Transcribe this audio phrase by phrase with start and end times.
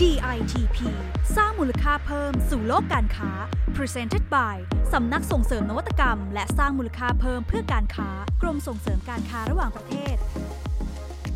[0.00, 0.78] DITP
[1.36, 3.30] สร้างมูลค่าเพิ่มสู่โลกการค้า
[3.76, 4.56] Presented by
[4.92, 8.08] สำนักส่งเสริมนวัตกรรม และสร้างมูลค่าเพิ่มเพื่อการค้า
[8.42, 10.16] กรมส่งเสริมการค้าระหว่างประเทศ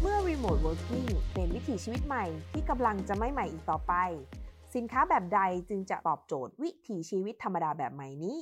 [0.00, 3.95] เมื่อ Remote Working เป็นวิถีชีวิตใหม่ที่กำลังจะไม่ใหม่อีกต่อไป
[4.75, 8.38] สินค้าแบบใดจึงจะตอบโจทย์วิถีชีวิตธรรมดาแบบใหม่นี้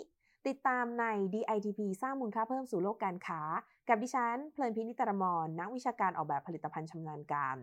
[0.46, 1.04] ติดตามใน
[1.34, 3.40] DITP สร้างมูลค่าเพิ่มสู่โลกการค้า
[3.88, 7.56] กับดิฉัน เพลินพินิตรมรนักวิชาการออกแบบผลิตภัณฑ์ชำนาญการ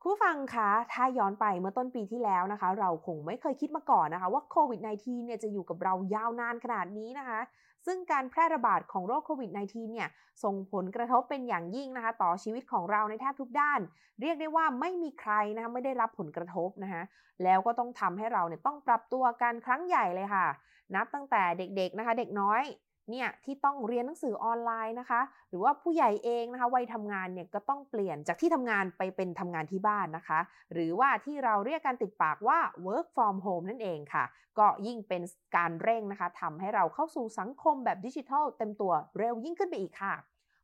[0.00, 7.40] คุณผู้ฟังคะถ้าย้อนไปเมื่อต้นปีที่แล้วนะคะ เราคงไม่เคยคิดมาก่อนนะคะ ว่าโควิด -19 เนี่ยจะอยู่กับเรายาวนานขนาดนี้นะคะ
[7.86, 10.08] ซึ่งการแพร่ระบาดของโรคโควิด -19 เนี่ย
[10.44, 13.80] ส่งผลกระทบเป็นอย่างยิ่งนะคะ ต่อชีวิตของเราในแทบทุกด้าน
[14.20, 17.02] เรียกได้ว่าไม่มีใครนะคะไม่ได้รับผลกระทบนะคะ
[17.44, 20.46] แล้วก็ต้องทำให้เราเนี่ยต้องปรับตัวกันครั้งใหญ่เลยค่ะ
[20.94, 22.62] นับตั้งแต่เด็กๆนะคะ เด็กน้อย
[23.10, 30.38] เนี่ยที่ต้องเรียนหนังสือออนไลน์นะคะ หรือว่าผู้ใหญ่เองนะคะวัยทำงานเนี่ยก็ต้องเปลี่ยนจากที่ทำงานไปเป็นทำงานที่บ้านนะคะ
[30.72, 34.24] หรือว่าที่เราเรียกกันติดปากว่า work from home นั่นเองค่ะ
[34.58, 35.22] ก็ยิ่งเป็น
[35.56, 40.14] การเร่งนะคะทำให้เราเข้าสู่สังคมแบบดิจิทัลเต็มตัวเร็วยิ่งขึ้นไปอีกค่ะ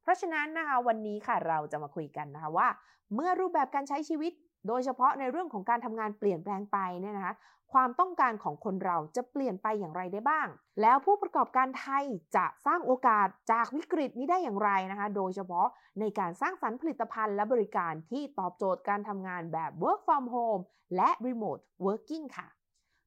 [0.02, 2.68] เพราะฉะนั้นนะคะวันนี้ค่ะเราจะมาคุยกันนะคะว่า
[3.14, 4.32] เมื่อรูปแบบการใช้ชีวิต
[4.66, 7.34] โดยเฉพาะในเรื่องของการทำงานเปลี่ยนแปลงไปเนี่ยนะคะ
[7.72, 10.48] ความต้องการของคนเราจะเปลี่ยนไปอย่างไรได้บ้าง
[10.80, 12.04] แล้วผู้ประกอบการไทย
[12.36, 15.66] จะสร้างโอกาสจากวิกฤตนี้ได้อย่างไรนะคะ โดยเฉพาะ
[16.00, 20.62] ในการสร้างสรรค์ผลิตภัณฑ์และบริการที่ตอบโจทย์การทำงานแบบ work from home
[20.96, 22.48] และ remote working ค่ะ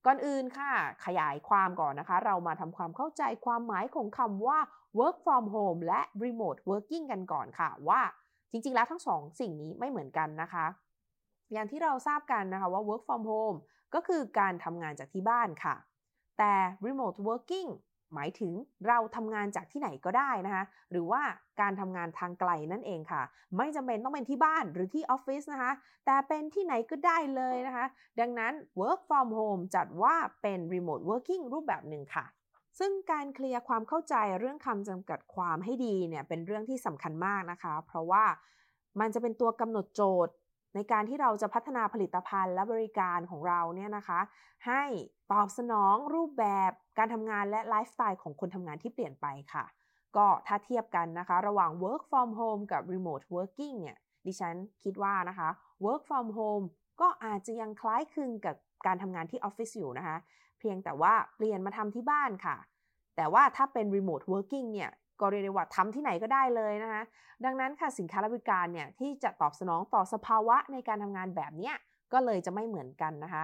[0.06, 0.72] ก่อนอื่นค่ะ
[1.06, 4.60] ขยายความก่อนนะคะ เรามาทำความเข้าใจความหมายของคำว่า
[5.00, 8.02] work from home และ remote working กันก่อนค่ะว่า
[8.52, 10.66] จริงๆ แล้วทั้งสองสิ่งนี้ไม่เหมือนกันนะคะ
[11.52, 13.58] อย่างที่เราทราบกันนะคะว่า work from home
[13.94, 15.76] ก็คือการทำงานจากที่บ้านค่ะ
[16.38, 16.54] แต่
[16.86, 17.70] remote working
[18.14, 18.54] หมายถึง
[18.88, 21.22] เราทำงานจากที่ไหนก็ได้นะคะ หรือว่า
[21.62, 23.22] การทำงานทางไกลนั่นเองค่ะ
[23.58, 25.72] ไม่จำเป็นต้องเป็นที่บ้านหรือที่ออฟฟิศนะคะ
[26.06, 27.86] แต่เป็นที่ไหนก็ได้เลยนะคะ
[28.20, 32.26] ดังนั้น work from home จัดว่าเป็น remote working รูปแบบหนึ่งค่ะ
[32.80, 38.26] ซึ่งการเคลียร์ความเข้าใจเรื่องคำจำกัดความให้ดีเนี่ยเป็นเรื่องที่สำคัญมากนะคะ เพราะว่า
[39.00, 40.34] มันจะเป็นตัวกำหนดโจทย์
[40.76, 44.20] ในการที่เราจะพัฒนาผลิตภัณฑ์และบริการของเราเนี่ยนะคะ
[44.68, 44.84] ให้
[45.32, 49.66] ตอบสนองรูปแบบการทำงานและไลฟ์สไตล์ของคนทำงานที่เปลี่ยนไปค่ะ
[50.18, 53.98] ก็ถ้าเทียบกันนะคะ ระหว่าง work from home กับ remote working เนี่ย
[54.28, 55.50] ดิฉันคิดว่านะคะ
[55.86, 56.66] work from home
[57.02, 58.56] ก็อาจจะยังคล้ายคลึงกับ
[58.86, 60.18] การทำงานที่ออฟฟิศอยู่นะคะ
[60.60, 62.58] เพียงแต่ว่าเปลี่ยนมาทำที่บ้านค่ะ
[63.16, 64.92] แต่ว่าถ้าเป็น remote working เนี่ย
[65.22, 67.04] ก็เรียกได้ว่าทำที่ไหนก็ได้เลยนะคะ
[67.46, 71.76] ดังนั้นค่ะสินค้าและบริการเนี่ยที่จะตอบสนองต่อสภาวะในการทำงานแบบเนี้ย
[72.14, 73.44] ก็เลยจะไม่เหมือนกันนะคะ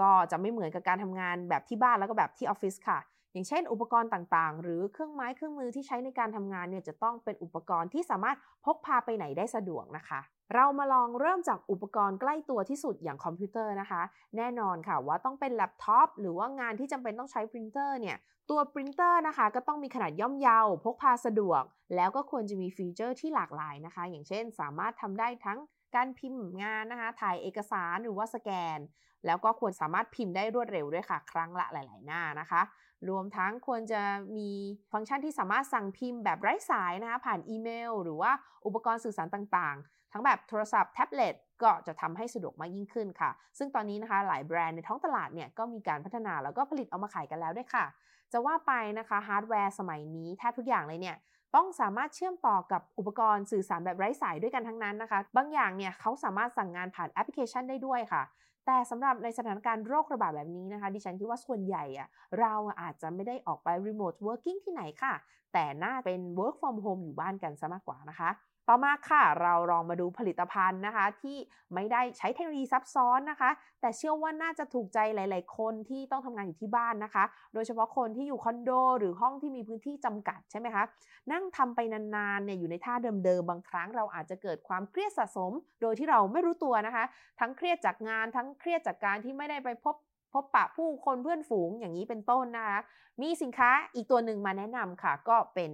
[0.00, 2.98] ก็จะไม่เหมือนกับการทำงานแบบที่บ้านแล้วก็แบบที่ออฟฟิศค่ะ
[3.32, 10.20] อย่างเช่น อุปกรณ์ต่างๆ หรือเครื่องไม้เครื่องมือที่ใช้ในการทำงานเนี่ยจะต้องเป็นอุปกรณ์ที่สามารถพกพาไปไหนได้สะดวกนะคะ
[10.54, 14.02] เรามาลองเริ่มจากอุปกรณ์ใกล้ตัวที่สุดอย่างคอมพิวเตอร์นะคะ
[14.36, 18.16] แน่นอนค่ะว่าต้องเป็นแล็ปท็อปหรือว่างานที่จำเป็นต้องใช้ปรินเตอร์เนี่ย
[18.50, 21.62] ตัวปรินเตอร์นะคะก็ต้องมีขนาดย่อมเยาพกพาสะดวก
[21.96, 25.58] แล้วก็ควรจะมีฟีเจอร์ที่หลากหลายนะคะ อย่างเช่น สามารถทำได้ทั้ง
[25.94, 28.78] การพิมพ์งานนะคะ ถ่ายเอกสารหรือว่าสแกน
[29.26, 32.62] แล้วก็ควรสามารถพิมพ์ได้รวดเร็วด้วยค่ะ ครั้งละหลาย ๆ หน้านะคะ
[33.08, 34.02] รวมทั้งควรจะ
[34.36, 34.50] มี
[34.92, 38.32] ฟังก์ชันที่สามารถสั่งพิมพ์แบบไร้สายนะคะ ผ่านอีเมล หรือว่า
[38.66, 47.84] อุปกรณ์สื่อสารต่างๆ ทั้งแบบโทรศัพท์แท็บเล็ตก็จะทำให้สะดวกมากยิ่งขึ้นค่ะ ซึ่งตอนนี้นะคะ หลายแบรนด์ในท้องตลาดเนี่ยก็มีการพัฒนาแล้วก็ผลิตเอามาขายกันแล้วด้วยค่ะ
[48.32, 51.16] จะว่าไปนะคะฮาร์ดแวร์สมัยนี้แทบทุกอย่างเลยเนี่ย
[51.54, 58.22] ต้องสามารถเชื่อมต่อกับอุปกรณ์สื่อสารแบบไร้สายด้วยกันทั้งนั้นนะคะ บางอย่างเนี่ยเขาสามารถสั่งงานผ่านแอปพลิเคชันได้ด้วยค่ะ
[58.66, 62.08] แต่สำหรับในสถานการณ์โรคระบาดแบบนี้นะคะ ดิฉันคิดว่าส่วนใหญ่อะ
[62.40, 65.14] เราอาจจะไม่ได้ออกไป remote working ที่ไหนค่ะ
[65.52, 68.30] แต่น่าจะเป็น work from home อยู่บ้านกันซะมากกว่านะคะ
[68.68, 71.36] ต่อมาค่ะเราลองมาดูผลิตภัณฑ์นะคะ ที่
[71.74, 73.50] ไม่ได้ใช้เทคโนโลยีซับซ้อนนะคะ
[73.80, 77.24] แต่เชื่อว่าน่าจะถูกใจหลาย ๆ คนที่ต้องทำงานอยู่ที่บ้านนะคะ
[77.54, 80.84] โดยเฉพาะคนที่อยู่คอนโดหรือห้องที่มีพื้นที่จำกัดใช่ไหมคะ
[81.32, 85.52] นั่งทำไปนาน ๆ เนี่ยอยู่ในท่าเดิม ๆ บางครั้งเราอาจจะเกิดความเครียดสะสม
[85.82, 87.04] โดยที่เราไม่รู้ตัวนะคะ
[87.40, 89.96] ทั้งเครียดจากงานทั้งเครียดจากการที่ไม่ได้ไปพบ
[90.32, 92.78] พบปะผู้คนเพื่อนฝูงอย่างนี้เป็นต้นนะคะ
[93.22, 95.70] มีสินค้าอีกตัวหนึ่งมาแนะนำค่ะ ก็เป็น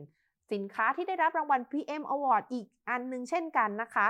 [0.52, 4.06] สินค้าที่ได้รับรางวัล PM Award อีกอันหนึ่งเช่นกันนะคะ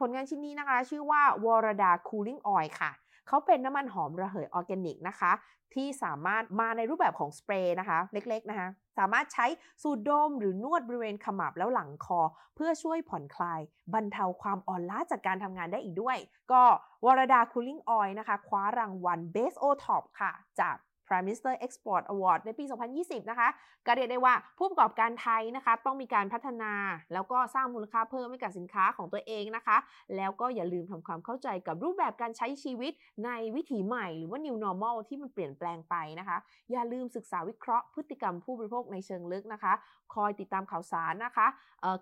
[0.00, 2.90] ผลงานชิ้นนี้นะคะ ชื่อว่าวรดา Cooling Oil ค่ะ
[3.28, 5.32] เขาเป็นน้ำมันหอมระเหยออร์แกนิกนะคะ
[5.74, 9.46] ที่สามารถมาในรูปแบบของสเปรย์นะคะ เล็กๆนะคะ สามารถใช้
[9.82, 12.20] สูดดมหรือนวดบริเวณขมับแล้วหลังคอ
[12.54, 13.60] เพื่อช่วยผ่อนคลาย
[13.94, 16.16] บรรเทาความอ่อนล้าจากการทำงานได้อีกด้วย
[16.52, 16.62] ก็
[17.04, 20.76] วรดา Cooling Oil นะคะ คว้ารางวัล Best O Top ค่ะ จาก
[21.08, 22.64] Prime Minister Export Award ในปี
[22.98, 23.48] 2020 นะคะ
[23.86, 26.72] ก็เรียกได้ว่าผู้ประกอบการไทยนะคะต้องมีการพัฒนา
[27.12, 29.76] แล้วก็สร้างมูลค่าเพิ่มให้กับสินค้าของตัวเองนะคะ
[30.16, 32.92] แล้วก็อย่าลืมทำความเข้าใจกับรูปแบบการใช้ชีวิต
[33.24, 36.36] ในวิถีใหม่หรือว่า new normal ที่มันเปลี่ยนแปลงไปนะคะ
[36.70, 39.72] อย่าลืมศึกษาวิเคราะห์พฤติกรรมผู้บริโภคในเชิงลึกนะคะ
[40.14, 41.46] คอยติดตามข่าวสารนะคะ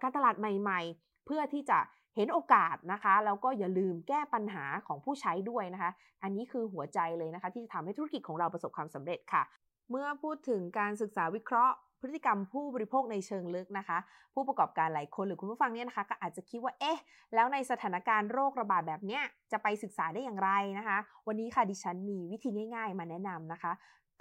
[0.02, 1.78] การตลาดใหม่ ๆ เพื่อที่จะ
[2.16, 5.90] เห็นโอกาสนะคะแล้วก็อย่าลืมแก้ปัญหาของผู้ใช้ด้วยนะคะ
[6.22, 9.42] อันนี้คือหัวใจเลยนะคะ ที่จะทำให้ธุรกิจของเราประสบความสำเร็จค่ะ
[9.90, 13.98] เมื่อพูดถึงการศึกษาวิเคราะห์พฤติกรรมผู้บริโภคในเชิงลึกนะคะ
[14.34, 16.98] ผู้ประกอบการหลายคนหรือคุณผู้ฟังเนี่ยนะคะ ก็อาจจะคิดว่าเอ๊ะ
[17.34, 19.22] แล้วในสถานการณ์โรคระบาดแบบเนี้ย
[19.52, 23.72] จะไปศึกษาได้อย่างไรนะคะ วันนี้ค่ะดิฉันมีวิธีง่าย ๆ มาแนะนำนะคะ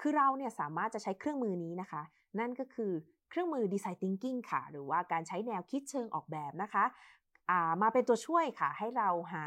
[0.02, 2.02] คือเราเนี่ยสามารถจะใช้เครื่องมือนี้นะคะ
[2.40, 2.92] นั่นก็คือ
[3.30, 6.84] เครื่องมือ Design Thinking ค่ะ หรือว่าการใช้แนวคิดเชิงออกแบบนะคะ
[7.82, 9.44] มาเป็นตัวช่วยค่ะ ให้เราหา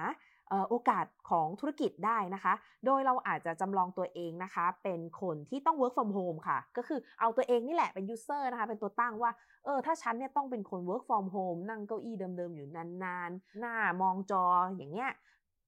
[0.68, 2.54] โอกาสของธุรกิจได้นะคะ
[2.86, 9.30] โดยเราอาจจะจำลองตัวเองนะคะ เป็นคนที่ต้อง work from home ค่ะ ก็คือเอาตัวเองนี่แหละเป็น user นะคะ เป็นตัวตั้งว่า
[9.64, 14.44] เออ ถ้าฉันเนี่ยต้องเป็นคน work from home นั่งเก้าอี้เดิมๆ อยู่นานๆ หน้ามองจอ
[14.76, 15.10] อย่างเงี้ย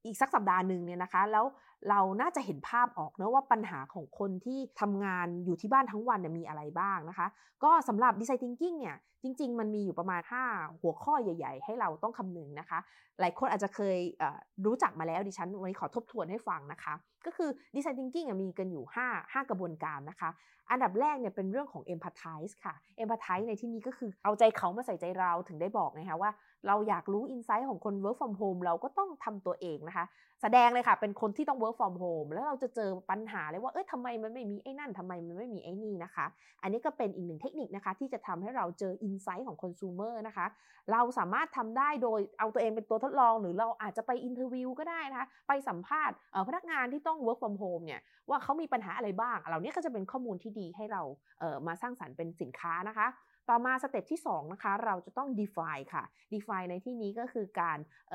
[0.04, 1.44] อีกสักสัปดาห์หนึ่งเนี่ยนะคะ แล้ว
[1.88, 7.26] เราน่าจะเห็นภาพออกเนะว่าปัญหาของคนที่ทำงานอยู่ที่บ้านทั้งวันเนี่ยมีอะไรบ้างนะคะ
[7.64, 10.20] ก็สำหรับ Design Thinking เนี่ยจริง ๆ มันมีอยู่ประมาณ
[10.50, 12.78] 5 หัวข้อใหญ่ ๆ ให้เราต้องคำนึงนะคะ
[13.20, 13.98] หลายคนอาจจะเคย
[14.66, 16.94] รู้จักมาแล้วดิฉันวันนี้ขอทบทวนให้ฟังนะคะ
[17.26, 20.30] ก็คือ Design Thinking มีกันอยู่ 5 5 กระบวนการนะคะ
[20.70, 26.30] อันดับแรกเนี่ยเป็นเรื่องของ Empathize ค่ะ Empathize ในที่นี้ก็คือเอาใจเขามาใส่ใจเราถึงได้บอกนะคะว่า
[26.66, 30.04] เราอยากรู้อินไซต์ของคน work from home เราก็ต้องทำตัวเองนะคะ
[30.42, 36.26] แสดงเลยค่ะ เป็นคนที่ต้อง work from home แล้วเราจะเจอปัญหาเลยว่าเอ้ยทำไมมันไม่มีไอ้นั่นทำไมมันไม่มีไอ้นี่นะคะ
[36.62, 40.46] อันนี้ก็เป็นอีกหนึ่งเทคนิคนะคะ ที่จะทำให้เราเจออินไซต์ของคอน sumer นะคะ
[40.92, 46.16] เราสามารถทำได้โดยเอาตัวเองเป็นตัวทดลอง หรือเราอาจจะไป interview ก็ได้นะคะ ไปสัมภาษณ์
[46.48, 53.06] พนักงานที่ต้อง work from home เนี่ยว่าเขามีปัญหาอะไรบ้างเหล่านี้ก็จะเป็นข้อมูลที่ดีให้เรามาสร้างสรรค์เป็นสินค้านะคะ
[53.48, 57.78] ต่อมา step ที่2นะคะเราจะต้อง define ค่ะ define ในที่นี้ก็คือการ
[58.10, 58.12] เ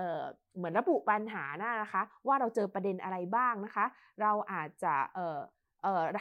[0.56, 3.86] เหมือนระบุปัญหานะคะ ว่าเราเจอประเด็นอะไรบ้างนะคะ
[4.22, 4.94] เราอาจจะ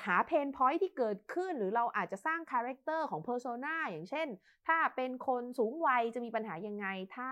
[0.06, 4.28] หา pain point ที่เกิดขึ้น หรือเราอาจจะสร้าง character ของ persona อย่างเช่น
[4.66, 7.31] ถ้าเป็นคนสูงวัยจะมีปัญหายังไง ถ้า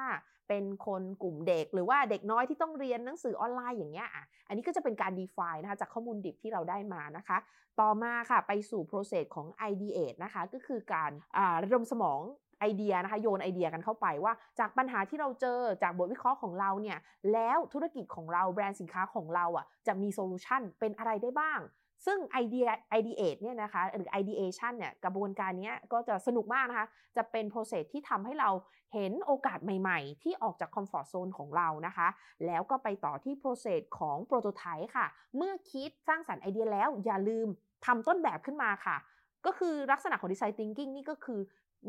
[0.49, 7.38] เป็นคนกลุ่มเด็ก หรือว่าเด็กน้อยที่ต้องเรียนหนังสือออนไลน์อย่างเงี้ยอะอันนี้ก็จะเป็นการ define นะคะจากข้อมูลดิบที่เราได้มานะคะ
[7.81, 11.11] ต่อมาค่ะไปสู่ process ของ ideate นะคะก็คือการ
[11.62, 12.20] ระดมสมอง
[12.61, 16.99] ไอเดียนะคะโยนไอเดียกันเข้าไปว่าจากปัญหาที่เราเจอจากบทวิเคราะห์ของเราเนี่ย
[17.32, 21.61] แล้วธุรกิจของเราแบรนด์สินค้าของเราอะจะมี solution เป็นอะไรได้บ้าง
[22.06, 28.50] ซึ่งไอเดียไอเดียเนี่ยนะคะหรือ ideation เนี่ยกระบวนการนี้ก็จะสนุกมากนะคะ จะเป็น process ที่ทำให้เรา
[28.94, 32.08] เห็นโอกาสใหม่ๆ ที่ออกจาก comfort zone ของเรานะคะ
[32.46, 35.06] แล้วก็ไปต่อที่ process ของ prototype ค่ะ
[35.37, 37.49] เมื่อคิดสร้างสรรค์ไอเดียแล้วอย่าลืม
[37.87, 38.96] ทำต้นแบบขึ้นมาค่ะ
[39.46, 41.40] ก็คือลักษณะของดีไซน์ thinking นี่ก็คือ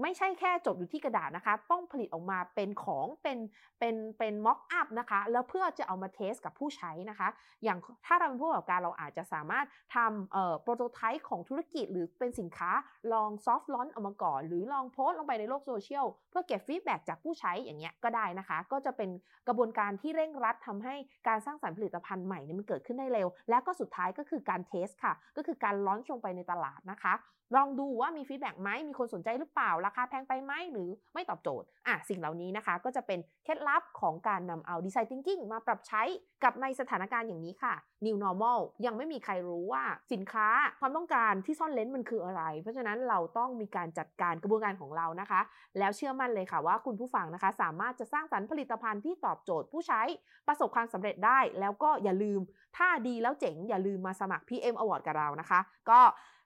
[0.01, 3.37] ไม่ใช่แค่จบอยู่ที่กระดาษนะคะ ต้องผลิตออกมาเป็นของเป็น
[3.79, 7.27] เป็นเป็น mock up นะคะ แล้วเพื่อจะเอามา test กับผู้ใช้นะคะ
[7.63, 12.71] อย่างถ้าเราเป็นผู้ประกอบการเราอาจจะสามารถทำเอ่อ prototype ของธุรกิจหรือเป็นสินค้า
[13.13, 19.09] ลอง soft launch ออกมาก่อน หรือลองโพสต์ลงไปในโลกโซเชียลเพื่อเก็บ feedback จากผู้ใช้อย่างเงี้ยก็ได้นะคะ ก็จะเป็น
[19.47, 20.95] กระบวนการที่เร่งรัดทำให้
[21.27, 27.13] การสร้างสรรค์ผลิตภัณฑ์ใหม่นี่มันเกิดขึ้นได้เร็ว และก็สุดท้ายก็คือการ test ค่ะ ก็คือการ launch ลงไปในตลาดนะคะ
[27.55, 36.01] ลองดูว่ามี feedback ไหมมีคนสนใจหรือเปล่า ราคาแพงไปไหมหรือไม่ตอบโจทย์อะสิ่งเหล่านี้นะคะก็จะเป็นเคล็ดลับของการนำเอา design thinking มาปรับใช้
[36.43, 37.73] กับในสถานการณ์อย่างนี้ค่ะ
[38.05, 40.47] New Normal ยังไม่มีใครรู้ว่าสินค้า
[40.79, 45.41] ความต้องการที่ซ่อนเลนส์มันคืออะไร เพราะฉะนั้นเราต้องมีการจัดการกระบวนการของเรานะคะ
[45.79, 50.01] แล้วเชื่อมั่นเลยค่ะว่าคุณผู้ฟังนะคะ สามารถจะสร้างสรรค์ผลิตภัณฑ์ที่ตอบโจทย์ผู้ใช้
[50.47, 52.41] ประสบความสำเร็จได้ แล้วก็อย่าลืม
[52.77, 55.99] ถ้าดีแล้วเจ๋งอย่าลืมมาสมัคร PM Award กับเรานะคะ ก็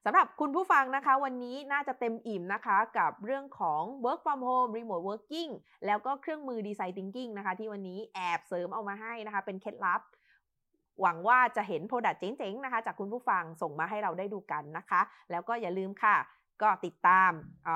[0.10, 5.52] สำหรับคุณผู้ฟังนะคะ วันนี้น่าจะเต็มอิ่มนะคะกับเรื่องของ work from home remote working
[5.86, 10.02] แล้วก็เครื่องมือ design thinking นะคะ ที่วันนี้แอบเสริมเอามาให้นะคะ เป็นเคล็ดลับ
[11.02, 16.16] หวังว่าจะเห็น product เจ๋งๆ นะคะ จากคุณผู้ฟังส่งมาให้เราได้ดูกันนะคะ แล้วก็อย่าลืมค่ะ
[16.62, 17.32] ก็ติดตาม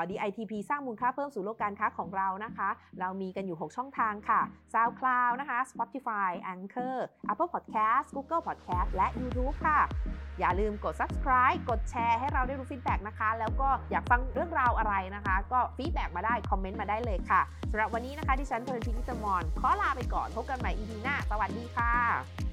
[0.09, 2.69] DITP สร้างมูลค่าเพิ่มสู่โลกการค้าของเรานะคะ
[2.99, 4.41] เรามีกันอยู่ 6 ช่องทางค่ะ
[4.73, 6.97] SoundCloud นะคะ Spotify Anchor
[7.31, 9.79] Apple Podcast Google Podcast และ YouTube ค่ะ
[10.39, 22.50] อย่าลืมกด subscribe กดแชร์ให้เราได้รู้ feedback นะคะ แล้วก็อยากฟังเรื่องราวอะไรนะคะ ก็ feedback มาได้ คอมเมนต์มาได้เลยค่ะสำหรับวันนี้นะคะที่ฉันเพลินพินิจมอนขอลาไปก่อน พบกันใหม่ EP หน้า สวัสดีค่ะ